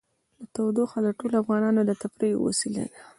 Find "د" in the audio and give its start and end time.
1.03-1.07, 1.85-1.91